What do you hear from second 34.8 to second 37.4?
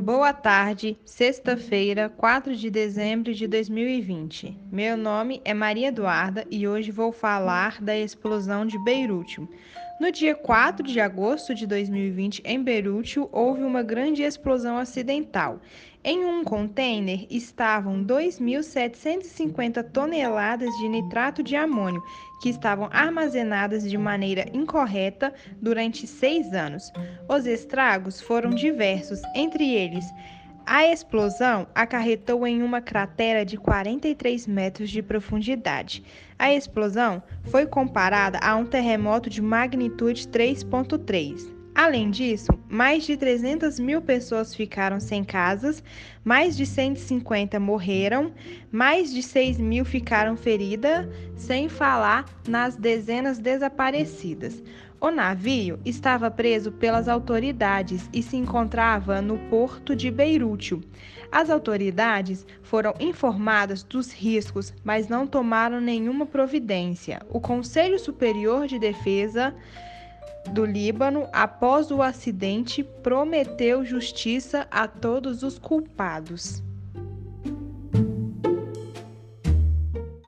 de profundidade. A explosão